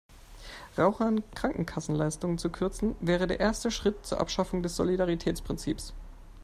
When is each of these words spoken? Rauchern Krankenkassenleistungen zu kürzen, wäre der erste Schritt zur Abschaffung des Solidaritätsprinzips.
Rauchern 0.79 1.21
Krankenkassenleistungen 1.35 2.39
zu 2.39 2.49
kürzen, 2.49 2.95
wäre 3.01 3.27
der 3.27 3.39
erste 3.39 3.69
Schritt 3.69 4.03
zur 4.03 4.19
Abschaffung 4.19 4.63
des 4.63 4.75
Solidaritätsprinzips. 4.75 5.93